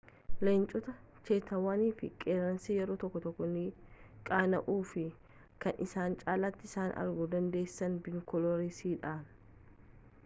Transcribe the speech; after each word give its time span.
leencotaa 0.45 0.93
cheetawwan 1.25 1.83
fi 1.99 2.07
qeerransi 2.23 2.77
yeroo 2.77 2.95
tokko 3.03 3.21
tokkoo 3.25 3.49
ni 3.51 3.65
qaana'uu 4.31 4.79
fi 4.93 5.05
kan 5.67 5.79
isin 5.87 6.19
caalati 6.25 6.71
isaan 6.73 6.97
arguu 7.05 7.31
dandeessan 7.37 8.03
binokularsiidhani 8.05 9.41